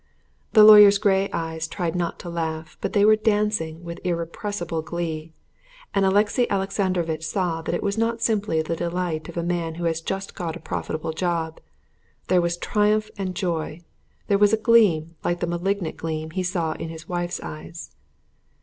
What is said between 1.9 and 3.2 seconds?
not to laugh, but they were